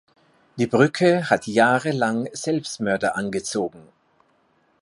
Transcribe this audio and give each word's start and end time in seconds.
Die 0.55 0.65
Brücke 0.65 1.29
hat 1.29 1.45
jahrelang 1.45 2.27
Selbstmörder 2.33 3.15
angezogen. 3.15 3.87